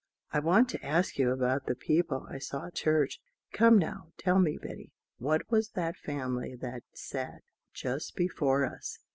I 0.31 0.39
want 0.39 0.67
to 0.69 0.83
ask 0.83 1.19
you 1.19 1.29
about 1.29 1.67
the 1.67 1.75
people 1.75 2.25
I 2.27 2.39
saw 2.39 2.65
at 2.65 2.73
church. 2.73 3.21
Come, 3.53 3.77
now, 3.77 4.13
tell 4.17 4.39
me, 4.39 4.57
Betty, 4.57 4.93
what 5.19 5.43
was 5.51 5.73
that 5.75 5.95
family 5.95 6.55
that 6.55 6.81
sat 6.95 7.43
just 7.71 8.15
before 8.15 8.65
us?" 8.65 8.97